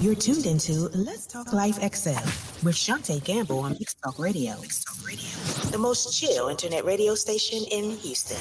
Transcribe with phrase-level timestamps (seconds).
[0.00, 2.10] You're tuned into Let's Talk Life XL
[2.64, 4.54] with Shantae Gamble on Mixed Talk Radio.
[4.60, 5.26] Mixed Talk Radio,
[5.72, 8.38] the most chill internet radio station in Houston.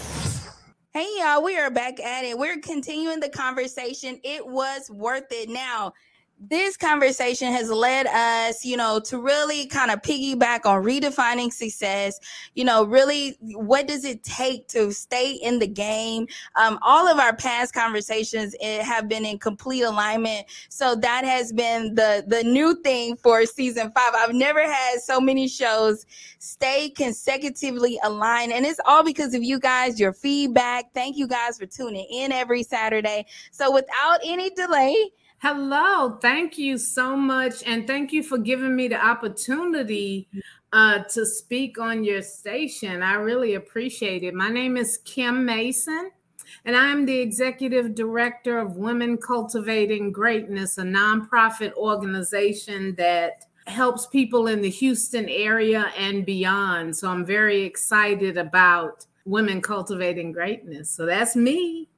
[0.94, 2.38] Hey y'all, we are back at it.
[2.38, 4.20] We're continuing the conversation.
[4.24, 5.50] It was worth it.
[5.50, 5.94] Now,
[6.40, 12.20] this conversation has led us, you know, to really kind of piggyback on redefining success.
[12.54, 16.28] You know, really, what does it take to stay in the game?
[16.56, 20.46] Um, all of our past conversations eh, have been in complete alignment.
[20.70, 24.14] So that has been the the new thing for season five.
[24.16, 26.06] I've never had so many shows
[26.38, 30.94] stay consecutively aligned, and it's all because of you guys, your feedback.
[30.94, 33.26] Thank you guys for tuning in every Saturday.
[33.52, 35.10] So without any delay.
[35.40, 37.62] Hello, thank you so much.
[37.68, 40.28] And thank you for giving me the opportunity
[40.74, 43.04] uh, to speak on your station.
[43.04, 44.34] I really appreciate it.
[44.34, 46.10] My name is Kim Mason,
[46.66, 54.08] and I am the executive director of Women Cultivating Greatness, a nonprofit organization that helps
[54.08, 56.98] people in the Houston area and beyond.
[56.98, 60.90] So I'm very excited about Women Cultivating Greatness.
[60.90, 61.90] So that's me.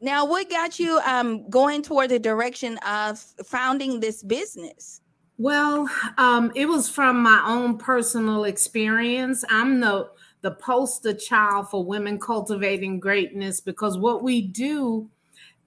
[0.00, 5.00] Now, what got you um, going toward the direction of founding this business?
[5.38, 9.44] Well, um, it was from my own personal experience.
[9.50, 15.10] I'm the the poster child for women cultivating greatness because what we do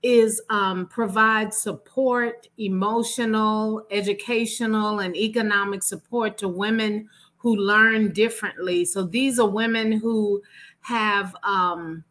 [0.01, 8.85] is um, provide support, emotional, educational, and economic support to women who learn differently.
[8.85, 10.41] So these are women who
[10.81, 12.03] have um,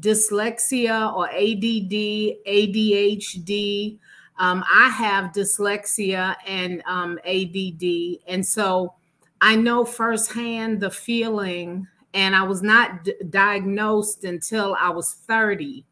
[0.00, 3.98] dyslexia or ADD, ADHD.
[4.38, 8.18] Um, I have dyslexia and um, ADD.
[8.26, 8.94] And so
[9.40, 15.84] I know firsthand the feeling, and I was not d- diagnosed until I was 30.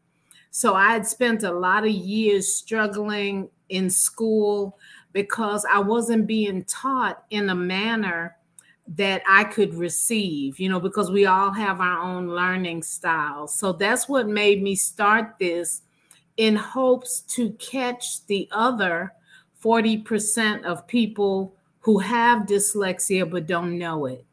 [0.51, 4.77] So I had spent a lot of years struggling in school
[5.13, 8.35] because I wasn't being taught in a manner
[8.95, 13.55] that I could receive, you know, because we all have our own learning styles.
[13.55, 15.83] So that's what made me start this
[16.37, 19.13] in hopes to catch the other
[19.63, 24.25] 40% of people who have dyslexia but don't know it.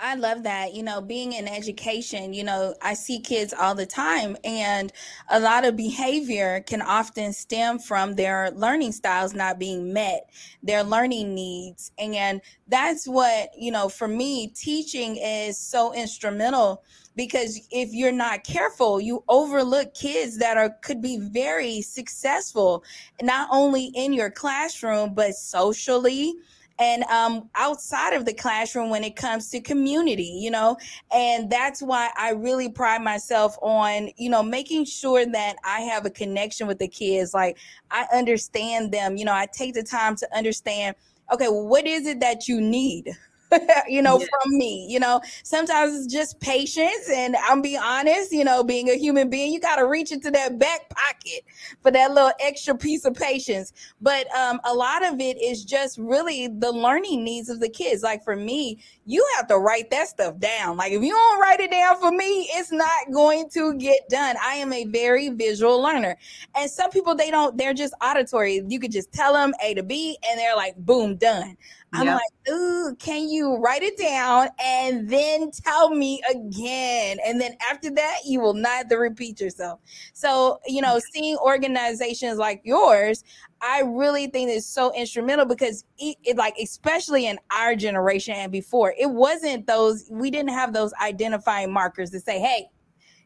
[0.00, 0.74] I love that.
[0.74, 4.92] You know, being in education, you know, I see kids all the time, and
[5.28, 10.30] a lot of behavior can often stem from their learning styles not being met,
[10.62, 11.90] their learning needs.
[11.98, 16.84] And that's what, you know, for me, teaching is so instrumental
[17.16, 22.84] because if you're not careful, you overlook kids that are could be very successful,
[23.20, 26.36] not only in your classroom, but socially
[26.78, 30.76] and um, outside of the classroom when it comes to community, you know.
[31.12, 36.06] And that's why I really pride myself on, you know, making sure that I have
[36.06, 37.34] a connection with the kids.
[37.34, 37.58] Like
[37.90, 40.96] I understand them, you know, I take the time to understand,
[41.32, 43.16] okay, what is it that you need?
[43.88, 44.86] you know, from me.
[44.88, 47.08] You know, sometimes it's just patience.
[47.12, 50.30] And I'm being honest, you know, being a human being, you got to reach into
[50.30, 51.44] that back pocket
[51.82, 53.72] for that little extra piece of patience.
[54.00, 58.02] But um, a lot of it is just really the learning needs of the kids.
[58.02, 60.76] Like for me, you have to write that stuff down.
[60.76, 64.36] Like if you don't write it down for me, it's not going to get done.
[64.42, 66.16] I am a very visual learner.
[66.54, 68.62] And some people, they don't, they're just auditory.
[68.66, 71.56] You could just tell them A to B and they're like, boom, done.
[71.94, 72.16] I'm yep.
[72.16, 77.16] like, ooh, can you write it down and then tell me again?
[77.24, 79.80] And then after that, you will not have to repeat yourself.
[80.12, 83.24] So, you know, seeing organizations like yours,
[83.62, 88.52] I really think it's so instrumental because it, it, like, especially in our generation and
[88.52, 92.68] before, it wasn't those, we didn't have those identifying markers to say, hey,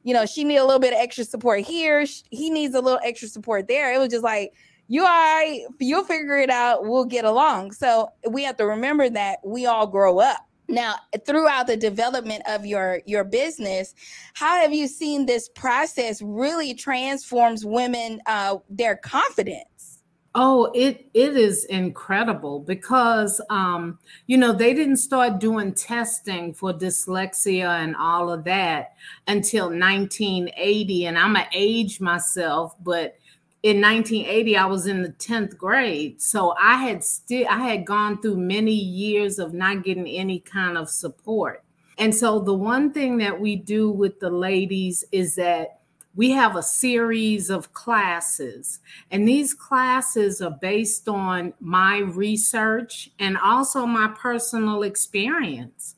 [0.05, 2.05] you know, she need a little bit of extra support here.
[2.31, 3.93] He needs a little extra support there.
[3.93, 4.53] It was just like,
[4.93, 6.85] you all right, you'll figure it out.
[6.85, 7.73] We'll get along.
[7.73, 10.47] So we have to remember that we all grow up.
[10.69, 13.95] Now, throughout the development of your your business,
[14.35, 20.03] how have you seen this process really transforms women uh, their confidence?
[20.35, 26.75] Oh, it it is incredible because um, you know they didn't start doing testing for
[26.75, 28.93] dyslexia and all of that
[29.27, 33.17] until 1980, and I'm a age myself, but
[33.63, 36.21] in 1980 i was in the 10th grade.
[36.21, 40.77] So i had still i had gone through many years of not getting any kind
[40.77, 41.65] of support.
[41.99, 45.81] And so the one thing that we do with the ladies is that
[46.15, 48.81] we have a series of classes.
[49.11, 55.97] And these classes are based on my research and also my personal experience.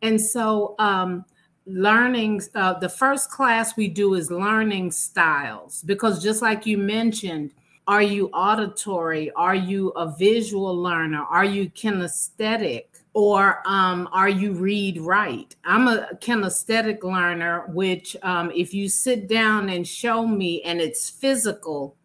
[0.00, 1.24] And so um,
[1.66, 7.52] learning uh, the first class we do is learning styles because just like you mentioned
[7.88, 9.32] Are you auditory?
[9.32, 11.24] Are you a visual learner?
[11.24, 12.84] Are you kinesthetic?
[13.14, 15.56] Or um, are you read write?
[15.64, 21.10] I'm a kinesthetic learner, which um, if you sit down and show me and it's
[21.10, 21.96] physical,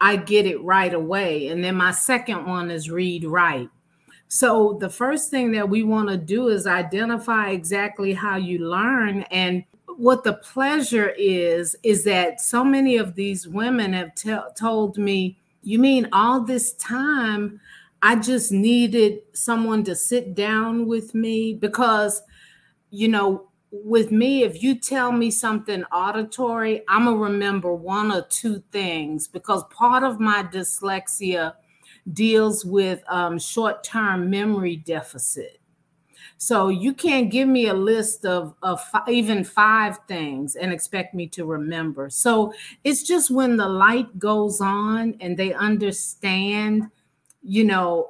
[0.00, 1.48] I get it right away.
[1.48, 3.70] And then my second one is read write.
[4.34, 9.26] So the first thing that we want to do is identify exactly how you learn.
[9.30, 9.62] And
[9.98, 15.36] what the pleasure is is that so many of these women have t- told me
[15.62, 17.60] you mean all this time
[18.00, 21.52] i just needed someone to sit down with me?
[21.52, 22.22] Because
[22.88, 28.22] you know with me if you tell me something auditory i'm gonna remember one or
[28.30, 29.28] two things.
[29.28, 31.52] Because part of my dyslexia
[32.12, 35.60] deals with um, short-term memory deficit
[36.42, 41.28] so you can't give me a list of, of even five things and expect me
[41.28, 42.10] to remember.
[42.10, 42.52] So
[42.82, 46.88] it's just when the light goes on and they understand,
[47.44, 48.08] you know,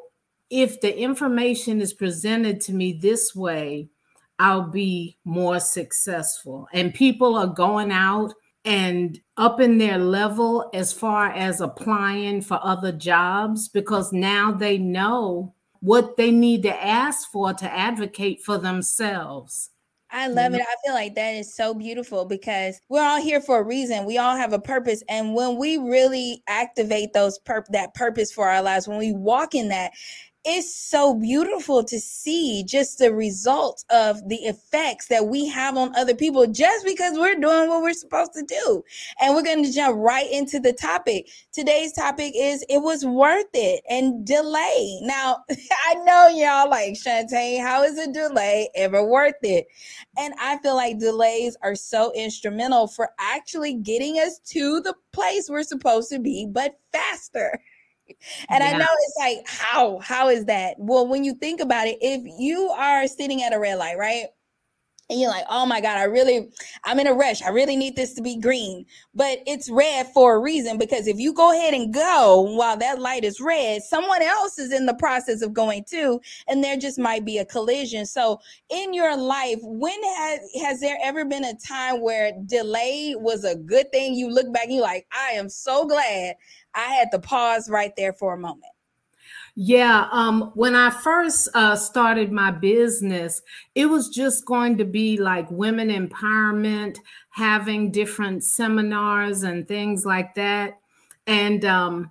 [0.48, 3.90] if the information is presented to me this way,
[4.38, 6.68] I'll be more successful.
[6.72, 8.32] And people are going out
[8.64, 14.78] and up in their level as far as applying for other jobs because now they
[14.78, 19.70] know what they need to ask for to advocate for themselves.
[20.14, 20.60] I love it.
[20.60, 24.04] I feel like that is so beautiful because we're all here for a reason.
[24.04, 28.46] We all have a purpose, and when we really activate those pur- that purpose for
[28.46, 29.92] our lives, when we walk in that,
[30.44, 35.94] it's so beautiful to see just the results of the effects that we have on
[35.94, 38.84] other people just because we're doing what we're supposed to do.
[39.20, 41.28] And we're going to jump right into the topic.
[41.52, 44.98] Today's topic is it was worth it and delay.
[45.02, 49.66] Now, I know y'all like Shantae, how is a delay ever worth it?
[50.18, 55.48] And I feel like delays are so instrumental for actually getting us to the place
[55.48, 57.60] we're supposed to be, but faster.
[58.48, 59.98] And I know it's like, how?
[59.98, 60.74] How is that?
[60.78, 64.26] Well, when you think about it, if you are sitting at a red light, right?
[65.12, 66.48] and you're like, oh my God, I really,
[66.84, 67.42] I'm in a rush.
[67.42, 68.86] I really need this to be green.
[69.14, 72.98] But it's red for a reason because if you go ahead and go while that
[72.98, 76.98] light is red, someone else is in the process of going too, and there just
[76.98, 78.06] might be a collision.
[78.06, 78.40] So
[78.70, 83.54] in your life, when has has there ever been a time where delay was a
[83.54, 84.14] good thing?
[84.14, 86.36] You look back and you're like, I am so glad
[86.74, 88.72] I had to pause right there for a moment.
[89.54, 93.42] Yeah, um, when I first uh, started my business,
[93.74, 96.98] it was just going to be like women empowerment,
[97.30, 100.78] having different seminars and things like that.
[101.26, 102.10] And, um,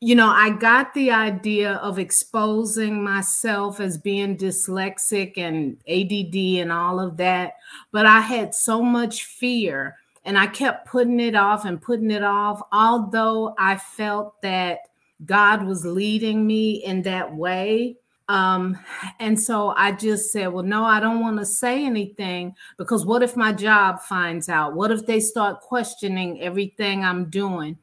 [0.00, 6.70] you know, I got the idea of exposing myself as being dyslexic and ADD and
[6.70, 7.54] all of that.
[7.90, 12.22] But I had so much fear and I kept putting it off and putting it
[12.22, 14.78] off, although I felt that
[15.24, 17.96] God was leading me in that way.
[18.28, 18.78] Um,
[19.18, 23.22] and so I just said, well, no, I don't want to say anything because what
[23.22, 24.74] if my job finds out?
[24.74, 27.78] What if they start questioning everything I'm doing?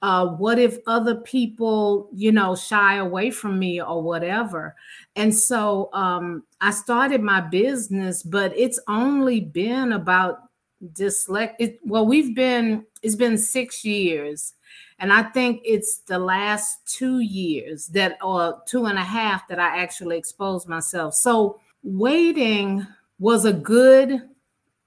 [0.00, 4.76] Uh, what if other people, you know, shy away from me or whatever?
[5.16, 10.47] And so um, I started my business, but it's only been about
[10.92, 11.78] dyslexia.
[11.84, 14.54] Well, we've been, it's been six years
[14.98, 19.58] and I think it's the last two years that, or two and a half, that
[19.58, 21.14] I actually exposed myself.
[21.14, 22.86] So waiting
[23.18, 24.22] was a good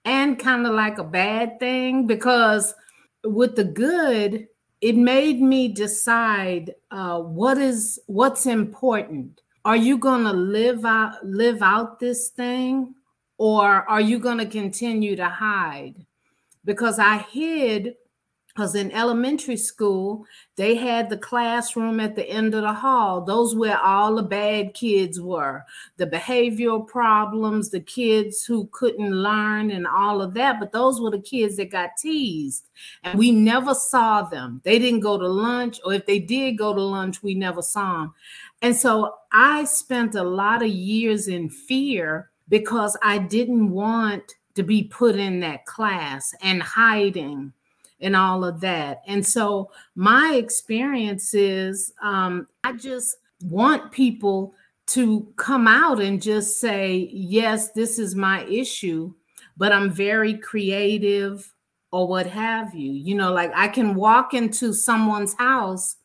[0.03, 2.74] and kind of like a bad thing because
[3.24, 4.48] with the good,
[4.81, 9.41] it made me decide uh, what is what's important.
[9.63, 12.95] Are you to live out live out this thing,
[13.41, 15.95] or are you going to continue to hide?
[16.63, 17.95] Because I hid
[18.53, 20.25] because in elementary school
[20.57, 23.21] they had the classroom at the end of the hall.
[23.21, 25.63] Those where all the bad kids were
[25.98, 30.60] the behavioral problems the kids who couldn't learn and all of that.
[30.60, 32.67] But those were the kids that got teased
[33.03, 34.62] and we never saw them.
[34.63, 38.01] They didn't go to lunch or if they did go to lunch we never saw
[38.01, 38.13] them
[38.62, 44.62] and so i spent a lot of years in fear because i didn't want to
[44.62, 47.51] be put in that class and hiding
[48.01, 49.01] and all of that.
[49.08, 54.53] And so my experience is um, I just want people
[54.88, 59.13] to come out and just say, yes, this is my issue,
[59.55, 61.53] but I'm very creative
[61.91, 62.91] or what have you.
[62.91, 65.98] You know, like I can walk into someone's house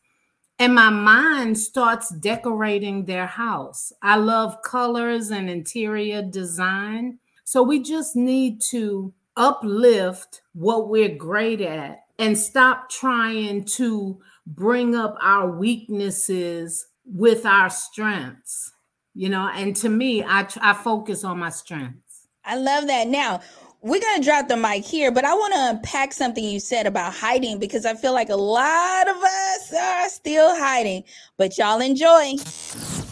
[0.59, 3.93] and my mind starts decorating their house.
[4.01, 7.19] I love colors and interior design.
[7.43, 14.95] So we just need to uplift what we're great at and stop trying to bring
[14.95, 18.73] up our weaknesses with our strengths
[19.13, 23.41] you know and to me i i focus on my strengths i love that now
[23.81, 26.87] we're going to drop the mic here, but I want to unpack something you said
[26.87, 31.03] about hiding because I feel like a lot of us are still hiding,
[31.37, 32.33] but y'all enjoy.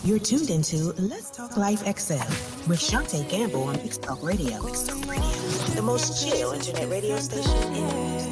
[0.04, 2.16] You're tuned into Let's Talk Life XL
[2.68, 4.64] with Shantae Gamble on Mixed Talk Radio.
[4.64, 5.30] Mixed Talk Radio,
[5.76, 8.26] the most chill internet radio station in the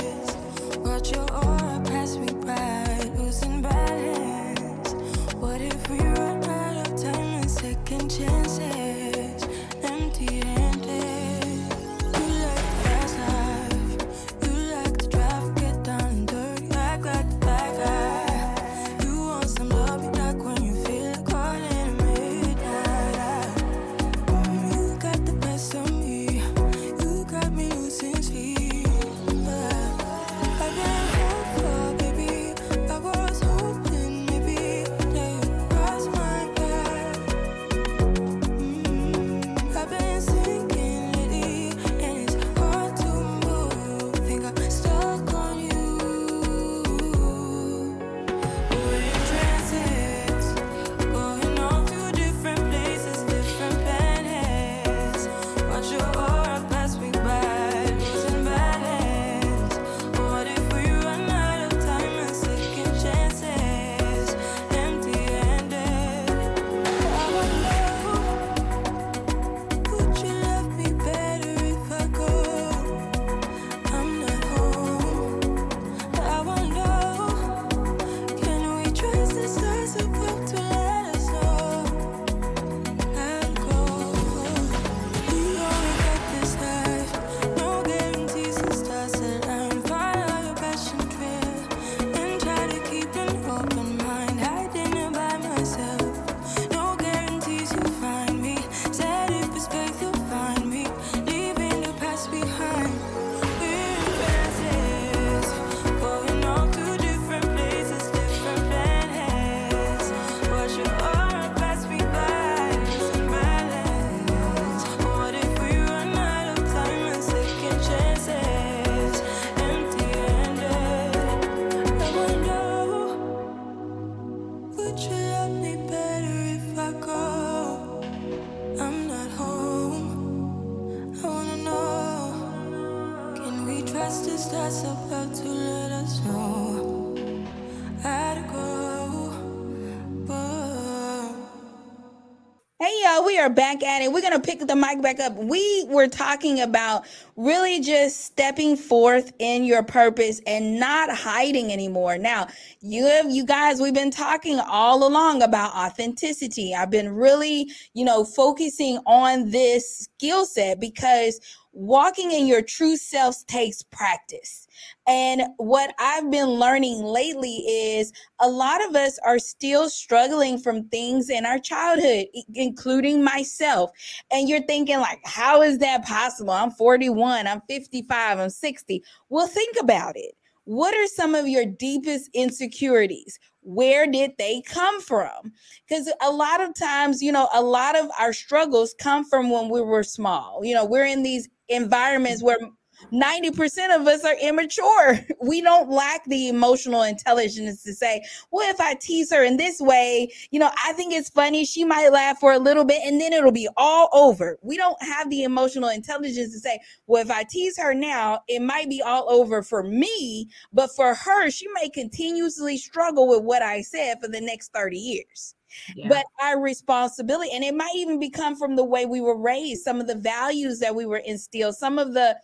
[143.43, 144.11] are back at it.
[144.11, 145.35] We're going to pick the mic back up.
[145.35, 152.17] We were talking about really just stepping forth in your purpose and not hiding anymore.
[152.17, 152.47] Now,
[152.79, 156.73] you have, you guys, we've been talking all along about authenticity.
[156.73, 161.41] I've been really, you know, focusing on this skill set because
[161.73, 164.67] walking in your true self takes practice.
[165.07, 170.87] And what I've been learning lately is a lot of us are still struggling from
[170.89, 173.91] things in our childhood, including myself.
[174.31, 176.53] And you're thinking, like, how is that possible?
[176.53, 179.03] I'm 41, I'm 55, I'm 60.
[179.29, 180.35] Well, think about it.
[180.65, 183.37] What are some of your deepest insecurities?
[183.61, 185.51] Where did they come from?
[185.87, 189.69] Because a lot of times, you know, a lot of our struggles come from when
[189.69, 190.63] we were small.
[190.63, 192.63] You know, we're in these environments mm-hmm.
[192.63, 192.71] where
[193.11, 195.19] 90% of us are immature.
[195.43, 199.79] We don't lack the emotional intelligence to say, well, if I tease her in this
[199.81, 201.65] way, you know, I think it's funny.
[201.65, 204.57] She might laugh for a little bit and then it'll be all over.
[204.61, 208.61] We don't have the emotional intelligence to say, well, if I tease her now, it
[208.61, 213.61] might be all over for me, but for her, she may continuously struggle with what
[213.61, 215.55] I said for the next 30 years.
[215.95, 216.07] Yeah.
[216.07, 219.99] But our responsibility, and it might even become from the way we were raised, some
[219.99, 222.37] of the values that we were instilled, some of the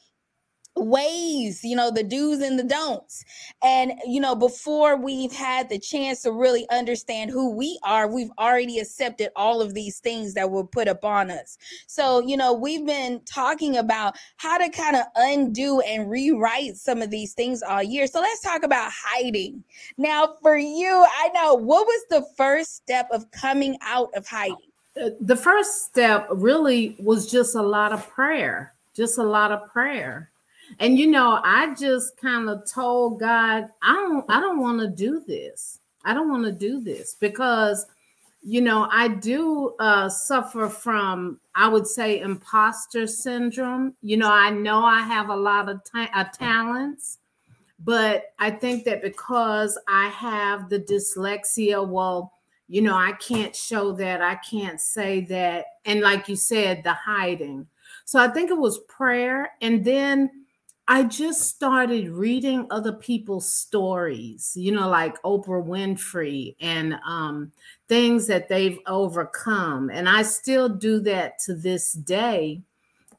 [0.80, 3.24] ways, you know, the do's and the don'ts.
[3.64, 8.32] And, you know, before we've had the chance to really understand who we are, we've
[8.38, 11.58] already accepted all of these things that were put upon us.
[11.88, 17.02] So, you know, we've been talking about how to kind of undo and rewrite some
[17.02, 18.08] of these things all year.
[18.08, 19.64] So let's talk about hiding.
[19.98, 24.58] Now, for you, I know what was the first step of coming out of hiding?
[25.00, 29.68] Uh, the first step really was just a lot of prayer, just a lot of
[29.72, 30.32] prayer
[30.80, 34.88] and you know, I just kind of told God, I don't I don't want to
[34.88, 35.80] do this.
[36.06, 37.86] I don't want to do this because
[38.42, 43.96] you know, I do uh, suffer from, I would say, imposter syndrome.
[44.02, 47.20] You know, I know I have a lot of ta- uh, talents,
[47.80, 52.34] But I think that because I have the dyslexia, well,
[52.68, 55.66] you know, I can't show that, I can't say that.
[55.86, 57.68] And like you said, the hiding.
[58.06, 59.52] So I think it was prayer.
[59.62, 60.39] And then
[60.92, 67.52] I just started reading other people's stories, you know, like Oprah Winfrey and um,
[67.88, 69.92] things that they've overcome.
[69.92, 72.64] And I still do that to this day.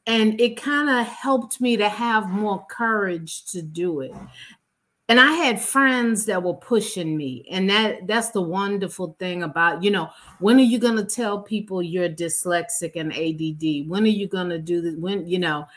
[0.05, 4.13] And it kind of helped me to have more courage to do it.
[5.07, 7.47] And I had friends that were pushing me.
[7.49, 10.09] And that that's the wonderful thing about, you know,
[10.39, 13.89] when are you going to tell people you're dyslexic and ADD?
[13.89, 14.95] When are you going to do this?
[14.97, 15.67] When, you know,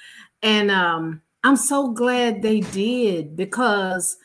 [0.42, 4.16] and um I'm so glad they did because,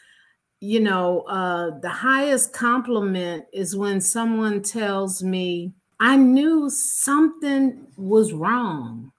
[0.62, 8.32] you know, uh, the highest compliment is when someone tells me, I knew something was
[8.32, 9.12] wrong,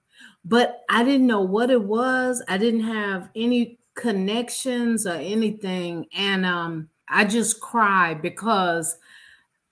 [0.43, 2.43] but I didn't know what it was.
[2.47, 6.07] I didn't have any connections or anything.
[6.15, 8.97] And um, I just cried because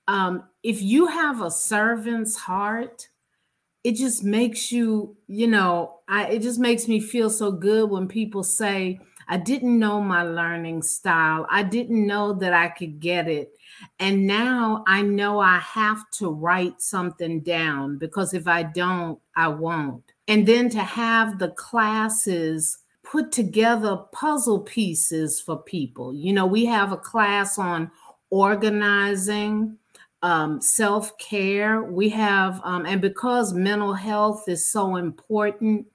[0.08, 3.08] um, if you have a servant's heart,
[3.84, 8.08] it just makes you, you know, I it just makes me feel so good when
[8.08, 11.46] people say, I didn't know my learning style.
[11.50, 13.52] I didn't know that I could get it.
[14.00, 19.48] And now I know I have to write something down because if I don't, I
[19.48, 20.04] won't.
[20.28, 26.14] And then to have the classes put together puzzle pieces for people.
[26.14, 27.90] You know, we have a class on
[28.30, 29.78] organizing,
[30.22, 31.84] um, self care.
[31.84, 35.88] We have, um, and because mental health is so important,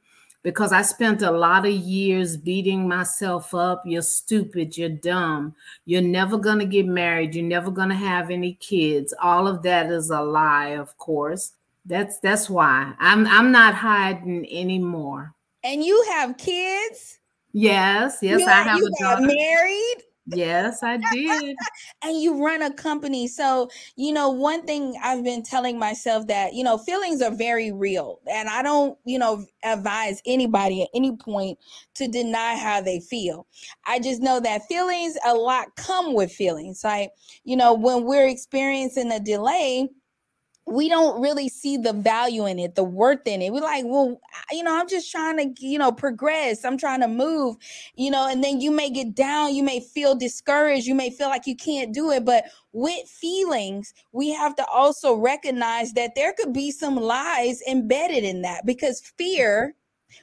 [0.45, 3.83] because I spent a lot of years beating myself up.
[3.87, 4.77] You're stupid.
[4.77, 5.55] You're dumb.
[5.87, 7.35] You're never going to get married.
[7.35, 9.15] You're never going to have any kids.
[9.21, 11.53] All of that is a lie, of course.
[11.87, 15.35] That's that's why I'm I'm not hiding anymore.
[15.63, 17.19] And you have kids?
[17.53, 19.27] Yes, yes, you, I have you a daughter.
[19.27, 20.04] Married?
[20.27, 21.57] Yes, I did.
[22.03, 23.29] and you run a company.
[23.29, 27.73] So, you know, one thing I've been telling myself that, you know, feelings are very
[27.73, 28.21] real.
[28.31, 31.59] And I don't, you know, advise anybody at any point
[31.95, 33.47] to deny how they feel.
[33.87, 36.83] I just know that feelings, a lot come with feelings.
[36.85, 37.11] Like,
[37.45, 39.89] you know, when we're experiencing a delay,
[40.67, 43.53] we don't really see the value in it, the worth in it.
[43.53, 46.65] We're like, well, you know, I'm just trying to, you know, progress.
[46.65, 47.57] I'm trying to move,
[47.97, 49.55] you know, and then you may get down.
[49.55, 50.87] You may feel discouraged.
[50.87, 52.25] You may feel like you can't do it.
[52.25, 58.25] But with feelings, we have to also recognize that there could be some lies embedded
[58.25, 59.75] in that because fear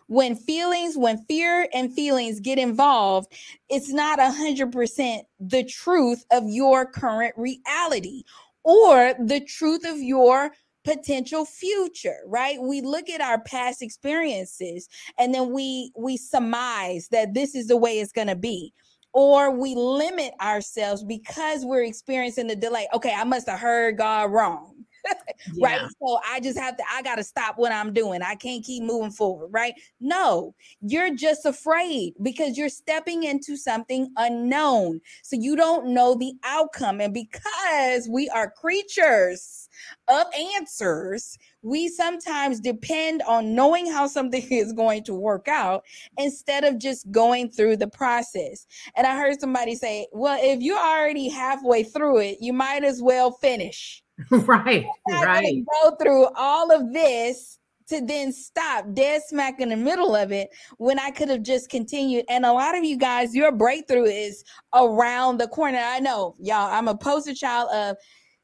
[0.07, 3.31] when feelings when fear and feelings get involved
[3.69, 8.23] it's not a hundred percent the truth of your current reality
[8.63, 10.51] or the truth of your
[10.83, 12.61] potential future right?
[12.61, 14.87] We look at our past experiences
[15.19, 18.73] and then we we surmise that this is the way it's going to be.
[19.13, 22.87] Or we limit ourselves because we're experiencing the delay.
[22.93, 24.70] Okay i must have heard god wrong
[25.61, 25.81] right?
[25.99, 28.21] So I just have to, I got to stop what I'm doing.
[28.21, 29.73] I can't keep moving forward, right?
[29.99, 35.01] No, you're just afraid because you're stepping into something unknown.
[35.23, 37.01] So you don't know the outcome.
[37.01, 39.69] And because we are creatures
[40.07, 40.25] of
[40.57, 45.83] answers, we sometimes depend on knowing how something is going to work out
[46.17, 48.65] instead of just going through the process.
[48.95, 53.01] And I heard somebody say, well, if you're already halfway through it, you might as
[53.01, 55.63] well finish right, right.
[55.81, 60.49] Go through all of this to then stop dead smack in the middle of it
[60.77, 62.25] when I could have just continued.
[62.29, 65.81] And a lot of you guys, your breakthrough is around the corner.
[65.83, 67.97] I know, y'all, I'm a poster child of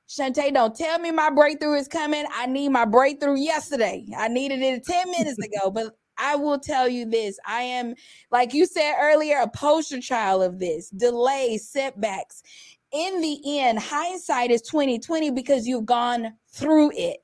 [0.09, 2.25] Shantae, don't tell me my breakthrough is coming.
[2.33, 4.05] I need my breakthrough yesterday.
[4.17, 7.37] I needed it 10 minutes ago, but I will tell you this.
[7.45, 7.93] I am,
[8.31, 12.41] like you said earlier, a poster child of this delay, setbacks
[12.91, 17.21] in the end, hindsight is 2020 because you've gone through it.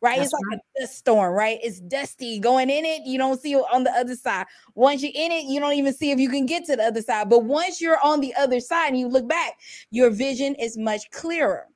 [0.00, 0.18] Right?
[0.18, 0.60] That's it's like right.
[0.76, 1.58] a dust storm, right?
[1.62, 4.44] It's dusty going in it, you don't see on the other side.
[4.74, 7.00] Once you're in it, you don't even see if you can get to the other
[7.00, 7.30] side.
[7.30, 9.54] But once you're on the other side and you look back,
[9.90, 11.68] your vision is much clearer.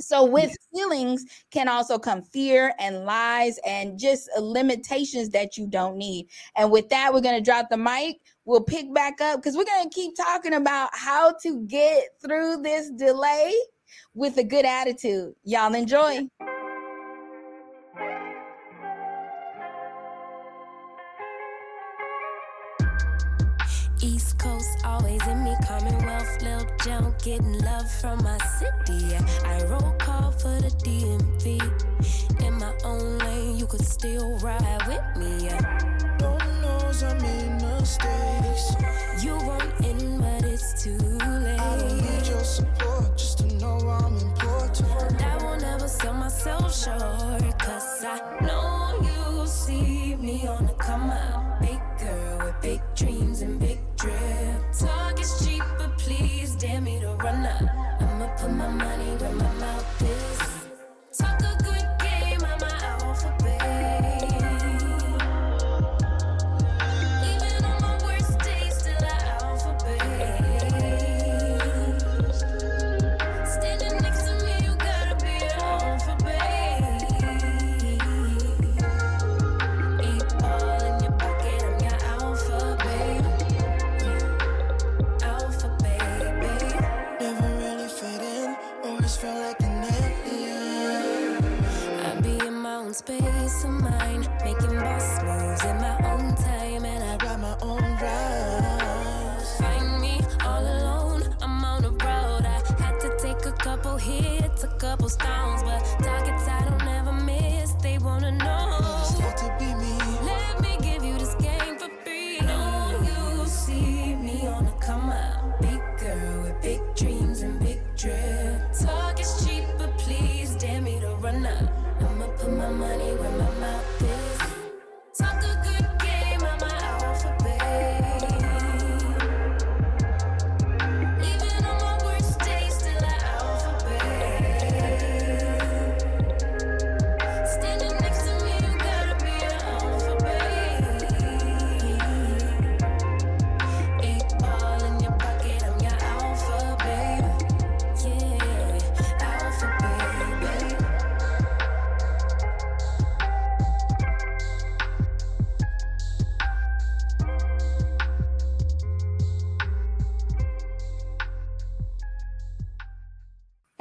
[0.00, 5.66] So, with feelings can also come fear and lies and just uh, limitations that you
[5.66, 6.28] don't need.
[6.56, 9.64] And with that, we're going to drop the mic we'll pick back up because we're
[9.64, 13.54] going to keep talking about how to get through this delay
[14.14, 15.34] with a good attitude.
[15.44, 16.28] Y'all enjoy.
[25.12, 25.54] always in me.
[25.66, 29.16] Commonwealth, Lil John, getting love from my city.
[29.44, 31.60] I roll call for the DMV.
[32.42, 35.50] In my own lane, you could still ride with me.
[36.20, 39.24] Lord knows I made mistakes.
[39.24, 41.60] You weren't in, but it's too late.
[41.60, 45.22] I don't need your support just to know I'm important.
[45.22, 51.10] I will never sell myself short, cause I know you see me on the come
[51.10, 51.60] up.
[51.60, 53.31] Big girl with big dreams.
[59.22, 60.11] Where my mouth is.
[94.54, 96.11] Making boss moves in my own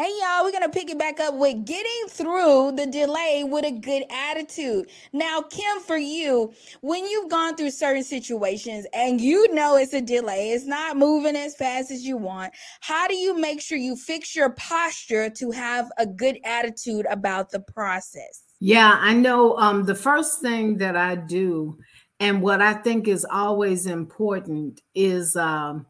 [0.02, 3.72] Hey y'all, we're gonna pick it back up with getting through the delay with a
[3.72, 4.90] good attitude.
[5.14, 10.02] Now, Kim, for you, when you've gone through certain situations and you know it's a
[10.02, 13.96] delay, it's not moving as fast as you want, how do you make sure you
[13.96, 18.42] fix your posture to have a good attitude about the process?
[18.60, 19.56] Yeah, I know.
[19.58, 21.78] Um, the first thing that I do,
[22.20, 25.86] and what I think is always important, is um,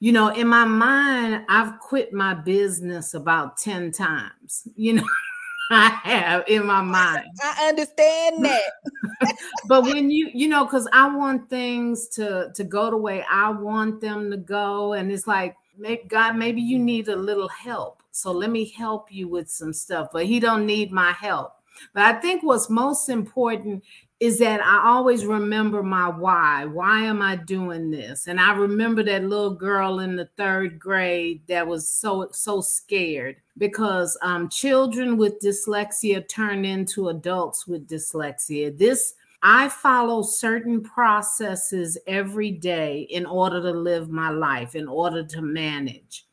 [0.00, 4.68] you know, in my mind, I've quit my business about 10 times.
[4.76, 5.04] You know,
[5.70, 7.26] I have in my mind.
[7.42, 8.72] I understand that.
[9.66, 13.50] But when you, you know, because I want things to to go the way I
[13.50, 14.92] want them to go.
[14.92, 18.02] And it's like, maybe God, maybe you need a little help.
[18.10, 20.08] So let me help you with some stuff.
[20.12, 21.54] But he don't need my help.
[21.92, 23.82] But I think what's most important
[24.20, 26.64] is that I always remember my why.
[26.64, 28.26] Why am I doing this?
[28.26, 33.36] And I remember that little girl in the third grade that was so so scared
[33.58, 38.76] because um, children with dyslexia turn into adults with dyslexia.
[38.76, 45.22] This I follow certain processes every day in order to live my life, in order
[45.22, 46.24] to manage.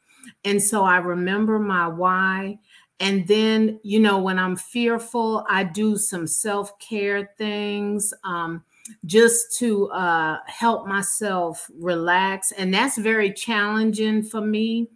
[0.46, 2.60] And so I remember my why.
[3.02, 8.64] And then, you know, when I'm fearful, I do some self care things um,
[9.06, 12.52] just to uh, help myself relax.
[12.52, 14.88] And that's very challenging for me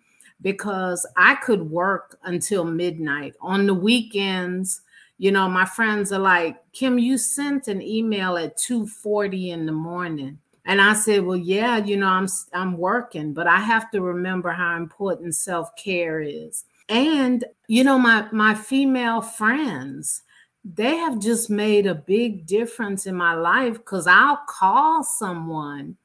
[0.41, 4.81] because I could work until midnight on the weekends.
[5.17, 9.71] You know, my friends are like, Kim, you sent an email at 2:40 in the
[9.71, 10.37] morning.
[10.63, 14.51] And I said, Well, yeah, you know, I'm I'm working, but I have to remember
[14.51, 20.23] how important self-care is and you know my my female friends
[20.63, 25.95] they have just made a big difference in my life because i'll call someone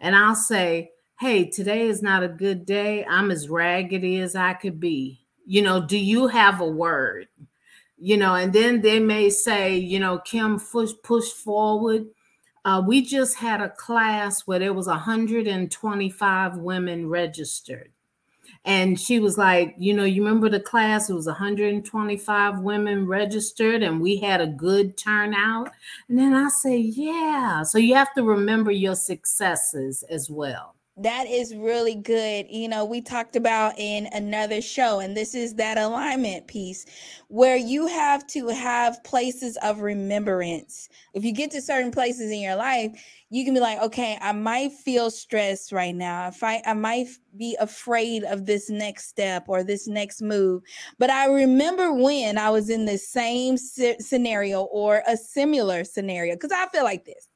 [0.00, 3.04] and i'll say hey today is not a good day.
[3.04, 5.20] I'm as raggedy as i could be.
[5.46, 7.28] You know do you have a word?
[7.96, 12.06] You know and then they may say you know kim push push forward.
[12.64, 17.93] Uh, we just had a class where there was 125 women registered
[18.64, 21.10] and she was like, you know, you remember the class?
[21.10, 25.70] It was 125 women registered, and we had a good turnout.
[26.08, 27.62] And then I say, yeah.
[27.62, 30.76] So you have to remember your successes as well.
[30.96, 32.46] That is really good.
[32.48, 36.86] You know, we talked about in another show, and this is that alignment piece
[37.26, 40.88] where you have to have places of remembrance.
[41.12, 42.92] If you get to certain places in your life,
[43.28, 46.28] you can be like, okay, I might feel stressed right now.
[46.28, 50.62] If I, I might be afraid of this next step or this next move.
[51.00, 56.52] But I remember when I was in the same scenario or a similar scenario, because
[56.52, 57.28] I feel like this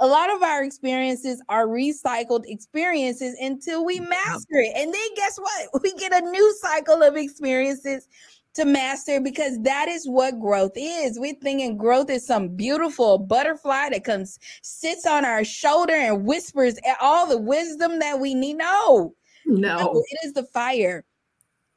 [0.00, 4.72] a lot of our experiences are recycled experiences until we master it.
[4.76, 5.68] And then guess what?
[5.82, 8.08] We get a new cycle of experiences
[8.54, 11.18] to master because that is what growth is.
[11.18, 16.76] We're thinking growth is some beautiful butterfly that comes, sits on our shoulder and whispers
[17.00, 18.54] all the wisdom that we need.
[18.54, 19.14] No,
[19.46, 21.04] no, it is the fire.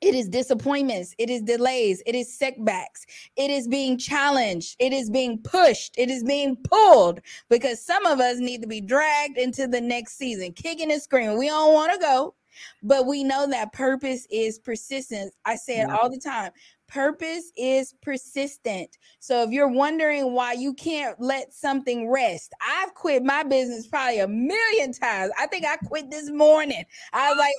[0.02, 1.16] It is disappointments.
[1.18, 2.04] It is delays.
[2.06, 3.06] It is setbacks.
[3.36, 4.76] It is being challenged.
[4.80, 5.96] It is being pushed.
[5.98, 10.18] It is being pulled because some of us need to be dragged into the next
[10.18, 11.38] season, kicking and screaming.
[11.38, 12.36] We don't want to go,
[12.84, 15.34] but we know that purpose is persistence.
[15.46, 16.52] I say it all the time.
[16.88, 18.98] Purpose is persistent.
[19.20, 24.20] So if you're wondering why you can't let something rest, I've quit my business probably
[24.20, 25.32] a million times.
[25.38, 26.84] I think I quit this morning.
[27.12, 27.54] I was like,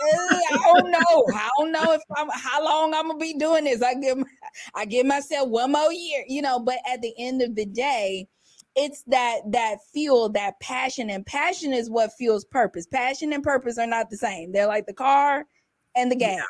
[0.53, 1.25] I don't know.
[1.35, 3.83] I don't know if I'm how long I'm gonna be doing this.
[3.83, 4.23] I give
[4.75, 8.29] I give myself one more year, you know, but at the end of the day,
[8.77, 13.79] it's that that fuel that passion and passion is what fuels purpose passion and purpose
[13.79, 15.47] are not the same they're like the car
[15.97, 16.45] and the gas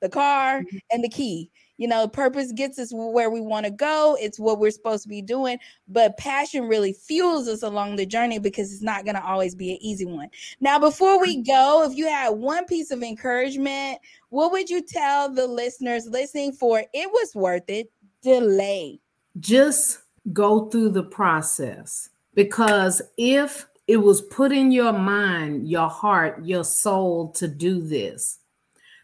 [0.00, 0.78] the car mm-hmm.
[0.90, 4.16] and the key you know, purpose gets us where we want to go.
[4.20, 5.58] It's what we're supposed to be doing.
[5.88, 9.72] But passion really fuels us along the journey because it's not going to always be
[9.72, 10.30] an easy one.
[10.60, 13.98] Now, before we go, if you had one piece of encouragement,
[14.30, 17.90] what would you tell the listeners listening for it was worth it?
[18.22, 18.98] Delay.
[19.38, 19.98] Just
[20.32, 26.64] go through the process because if it was put in your mind, your heart, your
[26.64, 28.38] soul to do this,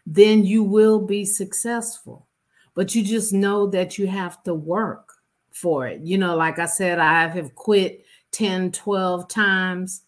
[0.05, 2.27] then you will be successful
[2.75, 5.13] but you just know that you have to work
[5.51, 6.01] for it.
[6.01, 10.03] You know, like I said, I have quit 10, 12 times.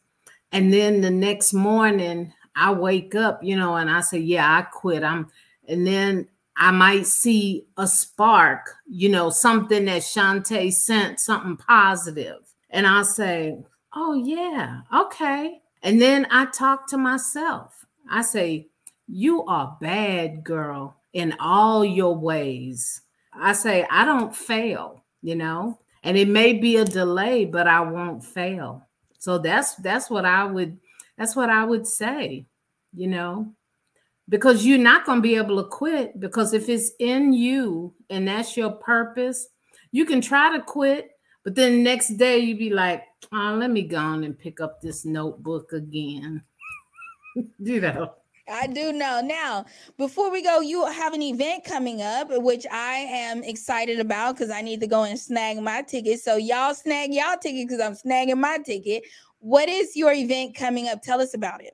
[0.51, 4.63] And then the next morning, I wake up, you know, and I say, Yeah, I
[4.63, 5.03] quit.
[5.03, 5.27] I'm,
[5.67, 12.53] and then I might see a spark, you know, something that Shantae sent, something positive,
[12.69, 13.57] And I'll say,
[13.93, 15.61] Oh, yeah, okay.
[15.83, 17.85] And then I talk to myself.
[18.09, 18.67] I say,
[19.07, 23.01] You are bad, girl in all your ways.
[23.33, 27.79] I say, I don't fail, you know, and it may be a delay, but I
[27.79, 28.85] won't fail.
[29.17, 30.77] So that's that's what I would
[31.17, 32.45] that's what I would say,
[32.93, 33.53] you know,
[34.27, 38.27] because you're not going to be able to quit because if it's in you and
[38.27, 39.47] that's your purpose,
[39.91, 41.11] you can try to quit,
[41.45, 44.81] but then next day you'd be like, oh, let me go on and pick up
[44.81, 46.43] this notebook again.
[47.59, 48.13] you know.
[48.47, 49.21] I do know.
[49.23, 49.65] Now,
[49.97, 54.51] before we go, you have an event coming up, which I am excited about because
[54.51, 56.19] I need to go and snag my ticket.
[56.19, 59.03] So, y'all snag y'all ticket because I'm snagging my ticket.
[59.39, 61.01] What is your event coming up?
[61.01, 61.73] Tell us about it.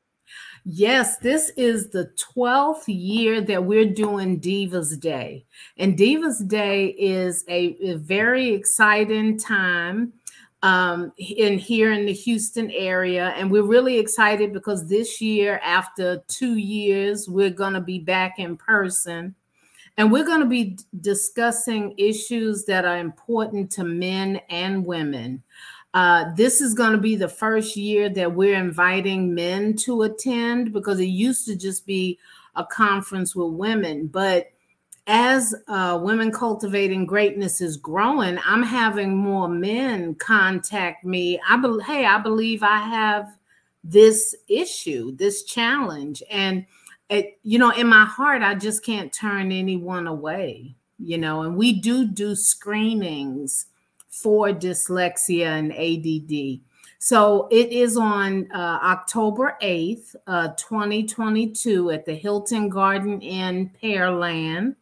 [0.64, 5.46] Yes, this is the 12th year that we're doing Divas Day.
[5.78, 10.14] And Divas Day is a, a very exciting time
[10.64, 13.30] um, in here in the Houston area.
[13.30, 18.38] And we're really excited because this year, after two years, we're going to be back
[18.38, 19.36] in person.
[19.98, 25.44] And we're going to be discussing issues that are important to men and women.
[25.94, 30.72] Uh, this is going to be the first year that we're inviting men to attend
[30.72, 32.18] because it used to just be
[32.56, 34.08] a conference with women.
[34.08, 34.52] But
[35.12, 41.38] as uh, women cultivating greatness is growing, I'm having more men contact me.
[41.48, 43.28] I be- hey, I believe I have
[43.84, 46.66] this issue, this challenge, and
[47.10, 50.78] it, you know, in my heart, I just can't turn anyone away.
[50.98, 53.66] You know, and we do do screenings
[54.08, 56.62] for dyslexia and ADD.
[57.00, 64.76] So it is on uh, October 8th, uh, 2022 at the Hilton Garden Inn Pearland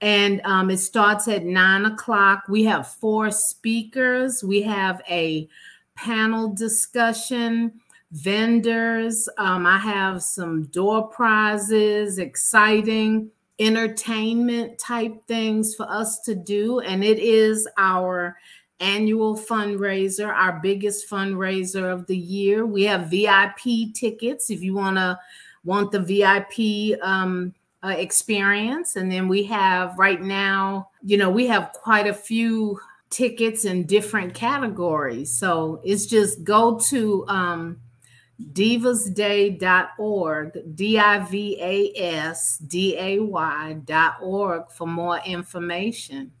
[0.00, 2.44] and um, it starts at nine o'clock.
[2.48, 4.44] We have four speakers.
[4.44, 5.48] We have a
[5.96, 7.80] panel discussion,
[8.12, 9.28] vendors.
[9.38, 16.78] Um, I have some door prizes, exciting entertainment type things for us to do.
[16.80, 18.36] And it is our
[18.80, 22.64] annual fundraiser, our biggest fundraiser of the year.
[22.64, 25.18] We have VIP tickets if you want to
[25.64, 28.96] want the VIP um, uh, experience.
[28.96, 32.78] And then we have right now, you know, we have quite a few
[33.10, 35.32] tickets in different categories.
[35.38, 37.80] So it's just go to um,
[38.52, 39.56] divasday.org,
[40.74, 46.32] D I V A S D A Y.org for more information.